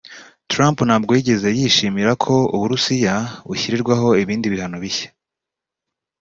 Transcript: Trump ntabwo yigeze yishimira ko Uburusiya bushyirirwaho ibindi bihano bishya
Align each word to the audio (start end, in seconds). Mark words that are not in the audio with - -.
Trump 0.51 0.77
ntabwo 0.87 1.11
yigeze 1.17 1.47
yishimira 1.59 2.11
ko 2.23 2.33
Uburusiya 2.55 3.13
bushyirirwaho 3.49 4.07
ibindi 4.23 4.45
bihano 4.53 4.77
bishya 4.83 5.09